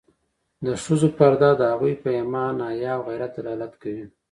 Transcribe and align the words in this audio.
د 0.65 0.67
ښځو 0.83 1.09
پرده 1.17 1.49
د 1.57 1.61
هغوی 1.71 1.93
په 2.03 2.09
ایمان، 2.17 2.55
حیا 2.69 2.91
او 2.97 3.01
غیرت 3.07 3.31
دلالت 3.35 3.73
کوي. 3.81 4.05